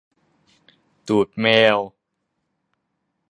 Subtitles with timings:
[1.07, 1.45] ตูดแม
[1.75, 1.77] ว